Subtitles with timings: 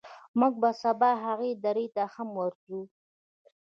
[0.39, 2.81] موږ به سبا هغې درې ته هم ورځو.